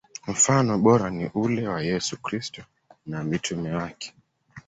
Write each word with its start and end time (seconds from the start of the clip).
Mfano 0.27 0.77
bora 0.77 1.09
ni 1.09 1.25
ule 1.43 1.67
wa 1.67 1.81
Yesu 1.81 2.21
Kristo 2.21 2.63
na 3.05 3.17
wa 3.17 3.23
mitume 3.23 3.71
wake. 3.71 4.13